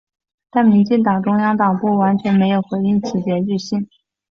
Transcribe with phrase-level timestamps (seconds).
[0.49, 3.87] 但民进党中央党部完全没有回应此检举信。